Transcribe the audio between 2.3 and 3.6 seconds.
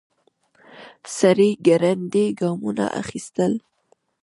ګامونه اخيستل.